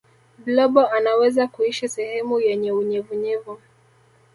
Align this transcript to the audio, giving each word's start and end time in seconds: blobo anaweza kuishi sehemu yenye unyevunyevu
blobo 0.45 0.87
anaweza 0.87 1.47
kuishi 1.47 1.89
sehemu 1.89 2.39
yenye 2.39 2.71
unyevunyevu 2.71 3.59